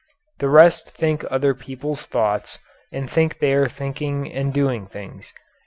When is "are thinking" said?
3.53-4.33